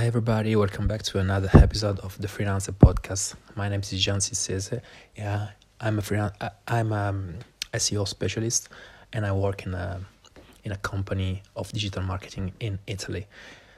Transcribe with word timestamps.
Hi 0.00 0.06
everybody, 0.06 0.56
welcome 0.56 0.88
back 0.88 1.02
to 1.02 1.18
another 1.18 1.50
episode 1.52 1.98
of 1.98 2.16
the 2.16 2.26
Freelancer 2.26 2.72
Podcast. 2.72 3.34
My 3.54 3.68
name 3.68 3.80
is 3.80 3.90
Jean 3.90 4.16
Cisse. 4.16 4.80
Yeah, 5.14 5.48
I'm 5.78 5.98
a 5.98 6.00
freelance. 6.00 6.34
I'm 6.66 6.90
a 6.90 7.08
um, 7.10 7.34
SEO 7.74 8.08
specialist, 8.08 8.70
and 9.12 9.26
I 9.26 9.32
work 9.32 9.66
in 9.66 9.74
a 9.74 10.00
in 10.64 10.72
a 10.72 10.78
company 10.78 11.42
of 11.54 11.70
digital 11.72 12.02
marketing 12.02 12.54
in 12.60 12.78
Italy. 12.86 13.26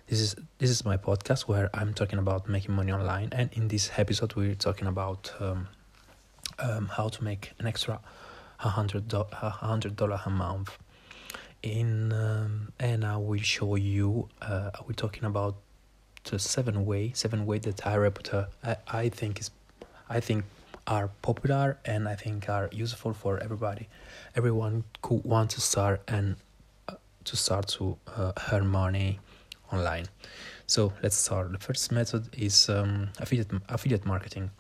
This 0.06 0.21
is 0.21 0.37
this 0.58 0.71
is 0.71 0.85
my 0.85 0.96
podcast 0.96 1.48
where 1.48 1.69
I'm 1.74 1.92
talking 1.92 2.21
about 2.21 2.48
making 2.48 2.72
money 2.72 2.92
online, 2.92 3.30
and 3.32 3.50
in 3.54 3.66
this 3.66 3.90
episode 3.96 4.36
we're 4.36 4.54
talking 4.54 4.86
about 4.86 5.32
um, 5.40 5.66
um, 6.60 6.86
how 6.86 7.08
to 7.08 7.24
make 7.24 7.50
an 7.58 7.66
extra 7.66 7.98
hundred 8.58 9.08
dollar 9.08 10.20
a 10.24 10.30
month. 10.30 10.78
In 11.64 12.12
um, 12.12 12.72
and 12.78 13.04
I 13.04 13.16
will 13.16 13.40
show 13.40 13.74
you. 13.74 14.28
Uh, 14.40 14.70
we're 14.86 14.94
talking 14.94 15.24
about 15.24 15.56
to 16.24 16.38
seven 16.38 16.86
way 16.86 17.12
seven 17.14 17.46
way 17.46 17.58
that 17.58 17.86
I 17.86 17.96
reput 17.96 18.46
I, 18.64 18.76
I 18.86 19.08
think 19.08 19.40
is 19.40 19.50
I 20.08 20.20
think 20.20 20.44
are 20.86 21.10
popular 21.22 21.78
and 21.84 22.08
I 22.08 22.14
think 22.14 22.48
are 22.48 22.68
useful 22.72 23.12
for 23.12 23.38
everybody. 23.38 23.88
Everyone 24.34 24.84
who 25.06 25.16
want 25.24 25.50
to 25.50 25.60
start 25.60 26.02
and 26.08 26.36
uh, 26.88 26.94
to 27.24 27.36
start 27.36 27.68
to 27.68 27.96
uh, 28.16 28.32
earn 28.52 28.66
money 28.66 29.20
online. 29.72 30.06
So 30.66 30.92
let's 31.02 31.16
start. 31.16 31.52
The 31.52 31.58
first 31.58 31.92
method 31.92 32.28
is 32.36 32.68
um, 32.68 33.10
affiliate 33.20 33.50
affiliate 33.68 34.04
marketing. 34.04 34.50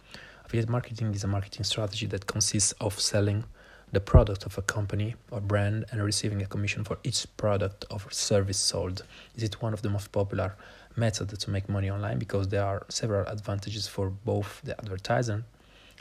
Affiliate 0.44 0.68
marketing 0.68 1.14
is 1.14 1.24
a 1.24 1.28
marketing 1.28 1.64
strategy 1.64 2.06
that 2.06 2.26
consists 2.26 2.72
of 2.80 2.98
selling 3.00 3.44
the 3.92 4.00
product 4.00 4.46
of 4.46 4.56
a 4.56 4.62
company 4.62 5.14
or 5.30 5.40
brand 5.40 5.84
and 5.90 6.02
receiving 6.02 6.40
a 6.40 6.46
commission 6.46 6.82
for 6.82 6.98
each 7.04 7.26
product 7.36 7.84
or 7.90 7.98
service 8.10 8.58
sold. 8.58 9.02
Is 9.36 9.42
it 9.42 9.60
one 9.60 9.74
of 9.74 9.82
the 9.82 9.90
most 9.90 10.12
popular 10.12 10.56
methods 10.96 11.36
to 11.44 11.50
make 11.50 11.68
money 11.68 11.90
online 11.90 12.18
because 12.18 12.48
there 12.48 12.64
are 12.64 12.84
several 12.88 13.26
advantages 13.26 13.86
for 13.88 14.10
both 14.10 14.60
the 14.64 14.78
advertiser, 14.78 15.44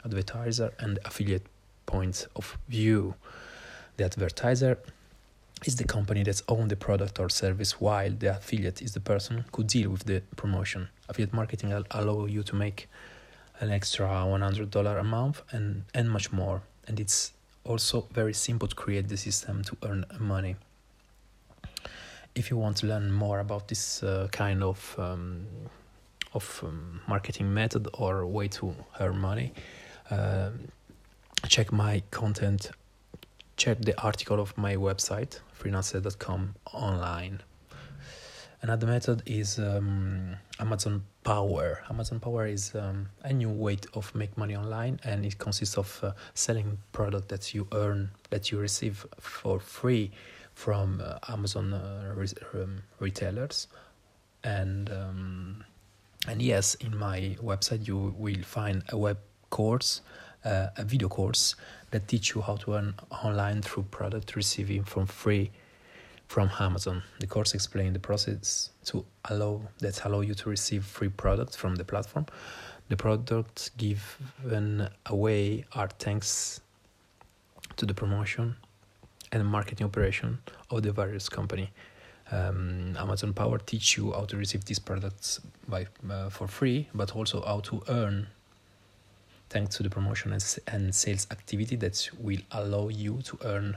advertiser 0.04 0.72
and 0.78 0.98
affiliate 1.04 1.46
points 1.86 2.26
of 2.36 2.58
view. 2.68 3.14
The 3.96 4.04
advertiser 4.04 4.78
is 5.64 5.76
the 5.76 5.84
company 5.84 6.22
that's 6.22 6.42
own 6.48 6.68
the 6.68 6.76
product 6.76 7.20
or 7.20 7.28
service 7.28 7.80
while 7.80 8.10
the 8.10 8.36
affiliate 8.36 8.82
is 8.82 8.92
the 8.92 9.00
person 9.00 9.44
who 9.54 9.64
deal 9.64 9.90
with 9.90 10.04
the 10.04 10.22
promotion. 10.36 10.88
Affiliate 11.08 11.32
marketing 11.32 11.72
allow 11.72 12.26
you 12.26 12.42
to 12.42 12.54
make 12.54 12.88
an 13.60 13.70
extra 13.70 14.06
$100 14.06 15.00
a 15.00 15.04
month 15.04 15.42
and, 15.50 15.84
and 15.94 16.10
much 16.10 16.32
more. 16.32 16.62
And 16.88 16.98
it's 16.98 17.32
also 17.64 18.08
very 18.12 18.34
simple 18.34 18.66
to 18.66 18.74
create 18.74 19.08
the 19.08 19.16
system 19.16 19.62
to 19.62 19.76
earn 19.84 20.04
money. 20.18 20.56
If 22.34 22.50
you 22.50 22.56
want 22.56 22.78
to 22.78 22.86
learn 22.86 23.12
more 23.12 23.40
about 23.40 23.68
this 23.68 24.02
uh, 24.02 24.28
kind 24.32 24.62
of 24.62 24.94
um, 24.98 25.46
of 26.34 26.60
um, 26.64 27.00
marketing 27.06 27.52
method 27.52 27.88
or 27.92 28.26
way 28.26 28.48
to 28.48 28.74
earn 29.00 29.18
money, 29.18 29.52
uh, 30.10 30.50
check 31.48 31.72
my 31.72 32.02
content. 32.10 32.70
Check 33.56 33.80
the 33.80 34.00
article 34.02 34.40
of 34.40 34.56
my 34.56 34.76
website 34.76 35.40
freelancer.com 35.62 36.54
online. 36.72 37.40
Another 38.62 38.86
method 38.86 39.22
is 39.26 39.58
um, 39.58 40.36
Amazon 40.60 41.02
Power. 41.24 41.82
Amazon 41.90 42.20
Power 42.20 42.46
is 42.46 42.74
um, 42.74 43.08
a 43.22 43.32
new 43.32 43.50
way 43.50 43.76
of 43.94 44.14
make 44.14 44.36
money 44.38 44.56
online, 44.56 45.00
and 45.04 45.26
it 45.26 45.38
consists 45.38 45.76
of 45.76 46.00
uh, 46.02 46.12
selling 46.34 46.78
product 46.92 47.28
that 47.28 47.54
you 47.54 47.66
earn 47.72 48.10
that 48.30 48.50
you 48.50 48.58
receive 48.58 49.04
for 49.18 49.58
free 49.58 50.10
from 50.54 51.02
uh, 51.04 51.18
Amazon 51.28 51.72
uh, 51.72 52.12
re- 52.14 52.28
um, 52.54 52.82
retailers, 52.98 53.68
and 54.44 54.90
um, 54.90 55.64
and 56.28 56.40
yes, 56.40 56.74
in 56.76 56.96
my 56.96 57.36
website 57.42 57.86
you 57.86 58.14
will 58.16 58.42
find 58.42 58.82
a 58.90 58.96
web 58.96 59.18
course, 59.50 60.00
uh, 60.44 60.68
a 60.76 60.84
video 60.84 61.08
course 61.08 61.56
that 61.90 62.08
teach 62.08 62.34
you 62.34 62.40
how 62.40 62.56
to 62.56 62.74
earn 62.74 62.94
online 63.24 63.62
through 63.62 63.84
product 63.84 64.36
receiving 64.36 64.84
from 64.84 65.06
free 65.06 65.50
from 66.28 66.50
Amazon. 66.58 67.02
The 67.20 67.26
course 67.26 67.54
explains 67.54 67.92
the 67.92 67.98
process 67.98 68.70
to 68.86 69.04
allow 69.26 69.60
that 69.80 70.04
allow 70.04 70.20
you 70.20 70.34
to 70.34 70.48
receive 70.48 70.84
free 70.84 71.10
products 71.10 71.56
from 71.56 71.74
the 71.76 71.84
platform. 71.84 72.26
The 72.88 72.96
products 72.96 73.70
given 73.76 74.88
away 75.06 75.64
are 75.72 75.88
thanks 75.98 76.60
to 77.76 77.86
the 77.86 77.94
promotion 77.94 78.56
and 79.32 79.46
marketing 79.46 79.86
operation 79.86 80.38
of 80.70 80.82
the 80.82 80.92
various 80.92 81.28
company. 81.28 81.70
Um, 82.30 82.96
Amazon 82.96 83.32
Power 83.32 83.58
teach 83.58 83.96
you 83.96 84.12
how 84.12 84.24
to 84.26 84.36
receive 84.36 84.64
these 84.64 84.78
products 84.78 85.40
by 85.68 85.86
uh, 86.10 86.30
for 86.30 86.46
free, 86.46 86.88
but 86.94 87.16
also 87.16 87.42
how 87.44 87.60
to 87.60 87.82
earn 87.88 88.28
thanks 89.50 89.76
to 89.76 89.82
the 89.82 89.90
promotion 89.90 90.32
and, 90.32 90.58
and 90.68 90.94
sales 90.94 91.26
activity 91.30 91.76
that 91.76 92.08
will 92.18 92.40
allow 92.52 92.88
you 92.88 93.20
to 93.22 93.38
earn 93.44 93.76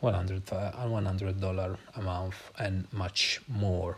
100 0.00 0.46
$100 0.46 1.44
uh, 1.44 1.76
a 1.96 2.02
month 2.02 2.50
and 2.58 2.86
much 2.92 3.40
more. 3.48 3.96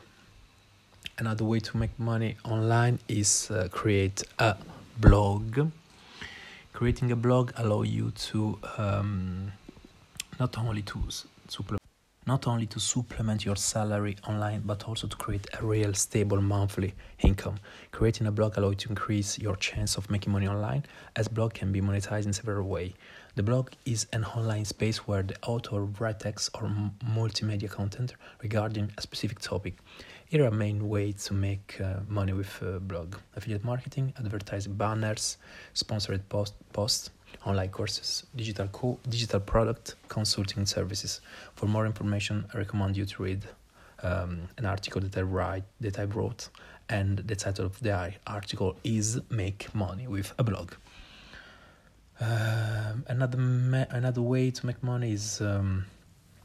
Another 1.19 1.45
way 1.45 1.61
to 1.61 1.77
make 1.77 1.99
money 1.99 2.37
online 2.45 2.99
is 3.09 3.51
uh, 3.51 3.69
create 3.71 4.23
a 4.39 4.57
blog. 4.99 5.71
Creating 6.73 7.13
a 7.13 7.17
blog 7.17 7.53
allow 7.57 7.83
you 7.83 8.11
to 8.11 8.59
um, 8.79 9.53
not 10.39 10.59
only 10.59 10.83
to 10.83 10.99
supplement 11.49 11.81
not 12.27 12.47
only 12.47 12.65
to 12.65 12.81
supplement 12.81 13.45
your 13.45 13.57
salary 13.57 14.17
online 14.27 14.63
but 14.65 14.89
also 14.89 15.07
to 15.07 15.17
create 15.17 15.47
a 15.61 15.67
real 15.67 15.93
stable 15.93 16.41
monthly 16.41 16.95
income. 17.19 17.57
Creating 17.93 18.27
a 18.27 18.33
blog 18.33 18.57
allows 18.57 18.73
you 18.73 18.77
to 18.77 18.89
increase 18.89 19.39
your 19.39 19.57
chance 19.57 19.99
of 19.99 20.11
making 20.11 20.33
money 20.33 20.49
online 20.49 20.85
as 21.17 21.29
blog 21.29 21.53
can 21.53 21.71
be 21.71 21.83
monetized 21.83 22.25
in 22.25 22.33
several 22.33 22.67
ways 22.67 22.95
the 23.37 23.43
blog 23.43 23.71
is 23.85 24.07
an 24.13 24.25
online 24.25 24.65
space 24.65 25.09
where 25.09 25.25
the 25.25 25.35
author 25.45 25.87
writes 25.99 26.23
text 26.23 26.51
or 26.55 26.71
multimedia 27.05 27.69
content 27.69 28.15
regarding 28.41 28.93
a 28.97 29.03
specific 29.03 29.41
topic. 29.41 29.75
Here 30.27 30.47
are 30.47 30.53
main 30.53 30.89
ways 30.89 31.25
to 31.25 31.35
make 31.35 31.81
uh, 31.81 31.95
money 32.07 32.33
with 32.33 32.63
a 32.63 32.79
blog. 32.79 33.17
Affiliate 33.35 33.65
marketing 33.65 34.15
advertising 34.21 34.75
banners 34.75 35.39
sponsored 35.73 36.29
post, 36.29 36.55
posts 36.73 37.11
online 37.45 37.71
courses, 37.71 38.25
digital 38.37 38.69
co- 38.69 38.99
digital 39.09 39.41
product 39.41 39.97
consulting 40.09 40.67
services. 40.67 41.21
For 41.55 41.67
more 41.67 41.87
information, 41.87 42.47
I 42.55 42.59
recommend 42.59 42.97
you 42.97 43.05
to 43.05 43.23
read 43.23 43.45
um, 44.03 44.49
an 44.59 44.67
article 44.67 45.01
that 45.01 45.17
I 45.17 45.23
write 45.23 45.65
that 45.81 45.99
I 45.99 46.05
wrote, 46.05 46.49
and 46.89 47.19
the 47.19 47.37
title 47.37 47.67
of 47.67 47.81
the 47.81 48.15
article 48.27 48.77
is 48.85 49.21
"Make 49.31 49.75
Money 49.75 50.07
with 50.07 50.33
a 50.39 50.45
Blog." 50.45 50.73
Um, 52.21 53.05
another 53.09 53.39
another 53.91 54.23
way 54.23 54.51
to 54.51 54.67
make 54.67 54.83
money 54.83 55.13
is 55.13 55.41
um, 55.41 55.87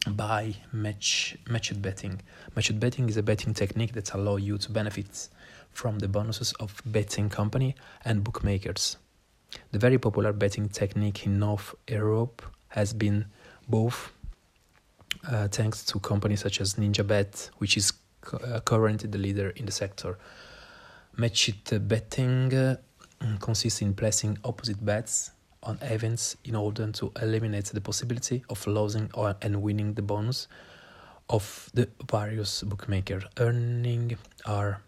by 0.07 0.55
match 0.71 1.37
matched 1.47 1.81
betting. 1.81 2.21
Matched 2.55 2.79
betting 2.79 3.07
is 3.09 3.17
a 3.17 3.23
betting 3.23 3.53
technique 3.53 3.93
that 3.93 4.13
allows 4.13 4.41
you 4.41 4.57
to 4.57 4.71
benefit 4.71 5.29
from 5.71 5.99
the 5.99 6.07
bonuses 6.07 6.53
of 6.59 6.81
betting 6.85 7.29
company 7.29 7.75
and 8.03 8.23
bookmakers. 8.23 8.97
The 9.71 9.79
very 9.79 9.97
popular 9.97 10.33
betting 10.33 10.69
technique 10.69 11.25
in 11.25 11.39
North 11.39 11.75
Europe 11.87 12.41
has 12.69 12.93
been 12.93 13.25
both 13.67 14.11
uh, 15.27 15.47
thanks 15.47 15.83
to 15.85 15.99
companies 15.99 16.41
such 16.41 16.61
as 16.61 16.75
NinjaBet, 16.75 17.49
which 17.57 17.77
is 17.77 17.93
uh, 18.33 18.59
currently 18.61 19.09
the 19.09 19.17
leader 19.17 19.49
in 19.51 19.65
the 19.65 19.71
sector. 19.71 20.17
Matched 21.17 21.87
betting 21.87 22.53
uh, 22.53 22.77
consists 23.39 23.81
in 23.81 23.93
placing 23.93 24.37
opposite 24.43 24.83
bets 24.83 25.31
on 25.63 25.77
events 25.81 26.37
in 26.45 26.55
order 26.55 26.91
to 26.91 27.11
eliminate 27.21 27.65
the 27.65 27.81
possibility 27.81 28.43
of 28.49 28.65
losing 28.65 29.09
or, 29.13 29.35
and 29.41 29.61
winning 29.61 29.93
the 29.93 30.01
bonus 30.01 30.47
of 31.29 31.69
the 31.73 31.87
various 32.09 32.63
bookmakers. 32.63 33.23
Earning 33.37 34.17
are 34.45 34.81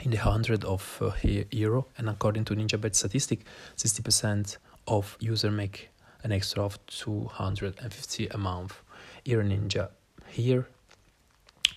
in 0.00 0.10
the 0.10 0.16
hundred 0.16 0.64
of 0.64 0.98
uh, 1.00 1.12
euro 1.50 1.86
and 1.98 2.08
according 2.08 2.44
to 2.44 2.54
ninjabet 2.54 2.94
statistic 2.94 3.44
60% 3.76 4.56
of 4.88 5.16
user 5.20 5.50
make 5.50 5.90
an 6.24 6.32
extra 6.32 6.62
of 6.64 6.78
250 6.86 8.28
a 8.28 8.38
month. 8.38 8.80
Here 9.24 9.42
ninja 9.42 9.88
here 10.28 10.68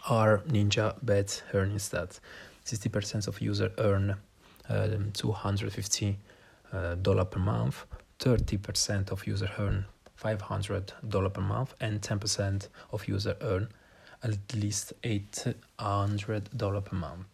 are 0.08 0.40
ninja 0.48 0.96
bet 1.02 1.44
earning 1.54 1.78
stats. 1.78 2.20
60% 2.66 3.28
of 3.28 3.42
user 3.42 3.72
earn 3.78 4.16
um, 4.70 5.12
250 5.14 6.18
uh, 6.74 6.96
dollar 6.96 7.26
per 7.26 7.40
month. 7.40 7.86
30% 8.20 9.12
of 9.12 9.28
user 9.28 9.50
earn 9.60 9.86
500 10.16 10.94
dollar 11.10 11.30
per 11.30 11.42
month 11.42 11.76
and 11.82 12.02
10% 12.02 12.70
of 12.92 13.08
user 13.08 13.36
earn 13.42 13.68
at 14.24 14.38
least 14.56 14.94
800 15.04 16.58
dollar 16.58 16.82
per 16.82 16.96
month 16.96 17.26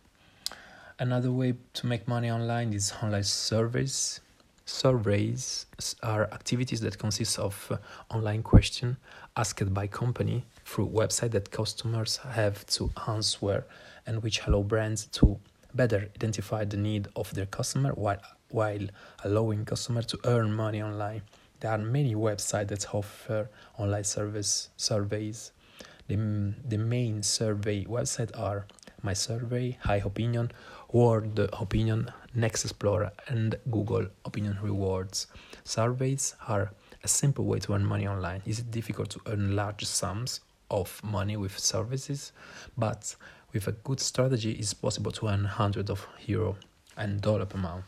Another 1.01 1.31
way 1.31 1.55
to 1.73 1.87
make 1.87 2.07
money 2.07 2.29
online 2.29 2.73
is 2.73 2.93
online 3.01 3.23
surveys. 3.23 4.21
Surveys 4.65 5.65
are 6.03 6.25
activities 6.25 6.79
that 6.81 6.99
consist 6.99 7.39
of 7.39 7.71
uh, 7.71 7.77
online 8.15 8.43
question 8.43 8.97
asked 9.35 9.73
by 9.73 9.87
company 9.87 10.45
through 10.63 10.87
website 10.89 11.31
that 11.31 11.49
customers 11.49 12.17
have 12.17 12.63
to 12.67 12.91
answer 13.07 13.65
and 14.05 14.21
which 14.21 14.45
allow 14.45 14.61
brands 14.61 15.05
to 15.05 15.39
better 15.73 16.07
identify 16.15 16.63
the 16.63 16.77
need 16.77 17.07
of 17.15 17.33
their 17.33 17.47
customer 17.47 17.93
while 17.93 18.21
while 18.49 18.85
allowing 19.23 19.65
customer 19.65 20.03
to 20.03 20.19
earn 20.25 20.53
money 20.53 20.83
online. 20.83 21.23
There 21.61 21.71
are 21.71 21.79
many 21.79 22.13
websites 22.13 22.67
that 22.67 22.93
offer 22.93 23.49
online 23.75 24.03
service 24.03 24.69
surveys. 24.77 25.51
The, 26.07 26.53
the 26.67 26.77
main 26.77 27.23
survey 27.23 27.85
websites 27.85 28.37
are 28.37 28.67
My 29.03 29.13
Survey, 29.13 29.77
High 29.81 30.01
Opinion, 30.05 30.51
World 30.91 31.39
Opinion, 31.53 32.11
Next 32.35 32.63
Explorer, 32.65 33.11
and 33.27 33.55
Google 33.69 34.07
Opinion 34.25 34.57
Rewards. 34.61 35.27
Surveys 35.63 36.35
are 36.47 36.71
a 37.03 37.07
simple 37.07 37.45
way 37.45 37.59
to 37.59 37.73
earn 37.73 37.85
money 37.85 38.07
online. 38.07 38.41
Is 38.45 38.59
it 38.59 38.71
difficult 38.71 39.09
to 39.11 39.21
earn 39.27 39.55
large 39.55 39.85
sums 39.85 40.41
of 40.69 41.01
money 41.03 41.37
with 41.37 41.57
services? 41.57 42.31
But 42.77 43.15
with 43.53 43.67
a 43.67 43.71
good 43.71 43.99
strategy, 43.99 44.51
it's 44.51 44.73
possible 44.73 45.11
to 45.13 45.27
earn 45.27 45.45
hundreds 45.45 45.89
of 45.89 46.07
euro 46.25 46.57
and 46.97 47.21
dollar 47.21 47.45
per 47.45 47.57
month. 47.57 47.85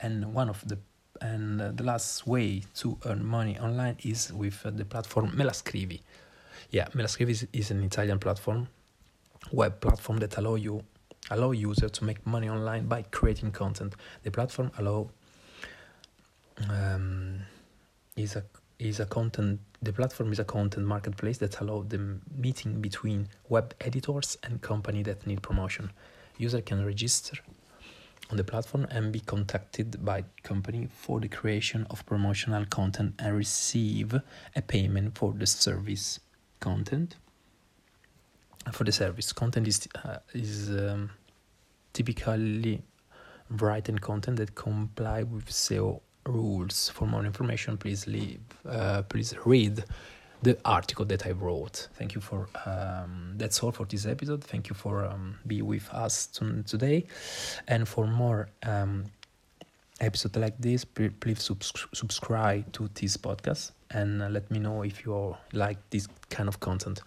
And 0.00 0.34
one 0.34 0.48
of 0.48 0.66
the 0.66 0.78
and 1.20 1.60
the 1.60 1.84
last 1.84 2.26
way 2.26 2.62
to 2.74 2.98
earn 3.06 3.24
money 3.24 3.58
online 3.58 3.96
is 4.02 4.32
with 4.32 4.62
the 4.64 4.84
platform 4.84 5.30
Melascrivi. 5.30 6.00
Yeah, 6.70 6.88
Melascrivi 6.88 7.30
is, 7.30 7.46
is 7.52 7.70
an 7.70 7.82
Italian 7.84 8.18
platform, 8.18 8.66
web 9.50 9.80
platform 9.80 10.18
that 10.18 10.36
allow 10.38 10.54
you 10.54 10.82
allow 11.30 11.52
users 11.52 11.90
to 11.92 12.04
make 12.04 12.24
money 12.26 12.48
online 12.48 12.86
by 12.86 13.02
creating 13.02 13.52
content. 13.52 13.94
The 14.22 14.30
platform 14.30 14.70
allow 14.78 15.10
um, 16.68 17.40
is 18.16 18.36
a 18.36 18.44
is 18.78 19.00
a 19.00 19.06
content 19.06 19.60
the 19.80 19.92
platform 19.92 20.32
is 20.32 20.38
a 20.38 20.44
content 20.44 20.86
marketplace 20.86 21.38
that 21.38 21.60
allow 21.60 21.82
the 21.82 22.18
meeting 22.36 22.80
between 22.80 23.28
web 23.48 23.74
editors 23.80 24.36
and 24.42 24.60
company 24.60 25.02
that 25.02 25.26
need 25.26 25.42
promotion 25.42 25.90
user 26.38 26.60
can 26.60 26.84
register 26.84 27.36
on 28.30 28.36
the 28.36 28.44
platform 28.44 28.86
and 28.90 29.12
be 29.12 29.20
contacted 29.20 30.04
by 30.04 30.24
company 30.42 30.88
for 30.92 31.20
the 31.20 31.28
creation 31.28 31.86
of 31.90 32.04
promotional 32.06 32.64
content 32.66 33.14
and 33.18 33.36
receive 33.36 34.20
a 34.56 34.62
payment 34.62 35.16
for 35.16 35.32
the 35.32 35.46
service 35.46 36.18
content 36.60 37.16
for 38.70 38.84
the 38.84 38.92
service 38.92 39.32
content 39.32 39.66
is 39.66 39.88
uh, 40.04 40.18
is 40.34 40.70
um, 40.70 41.10
typically 41.92 42.82
written 43.50 43.98
content 43.98 44.36
that 44.38 44.54
comply 44.54 45.22
with 45.22 45.46
SEO 45.46 46.00
rules. 46.26 46.88
For 46.90 47.06
more 47.06 47.24
information, 47.24 47.76
please 47.76 48.06
leave. 48.06 48.40
Uh, 48.68 49.02
please 49.02 49.34
read 49.44 49.84
the 50.42 50.58
article 50.64 51.04
that 51.06 51.26
I 51.26 51.32
wrote. 51.32 51.88
Thank 51.94 52.14
you 52.14 52.20
for. 52.20 52.48
Um, 52.66 53.34
that's 53.36 53.62
all 53.62 53.72
for 53.72 53.86
this 53.86 54.06
episode. 54.06 54.44
Thank 54.44 54.68
you 54.68 54.74
for 54.74 55.04
um, 55.04 55.38
be 55.46 55.62
with 55.62 55.88
us 55.90 56.26
today, 56.26 57.06
and 57.68 57.88
for 57.88 58.06
more 58.06 58.48
um, 58.62 59.06
episodes 60.00 60.36
like 60.36 60.58
this, 60.58 60.84
please 60.84 61.42
subs- 61.42 61.86
subscribe 61.92 62.72
to 62.72 62.88
this 62.94 63.16
podcast 63.16 63.72
and 63.90 64.32
let 64.32 64.50
me 64.50 64.58
know 64.58 64.82
if 64.82 65.04
you 65.04 65.36
like 65.52 65.78
this 65.90 66.08
kind 66.30 66.48
of 66.48 66.60
content. 66.60 67.00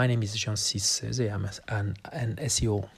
My 0.00 0.06
name 0.06 0.22
is 0.22 0.34
Jean 0.34 0.54
Cisse. 0.54 1.30
I'm 1.30 1.46
an, 1.68 1.94
an 2.10 2.36
SEO 2.36 2.88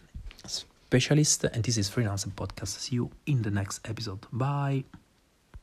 specialist, 0.46 1.42
and 1.42 1.64
this 1.64 1.76
is 1.76 1.90
Freelancer 1.90 2.30
Podcast. 2.30 2.78
See 2.78 2.94
you 2.94 3.10
in 3.26 3.42
the 3.42 3.50
next 3.50 3.80
episode. 3.88 4.20
Bye. 4.30 4.84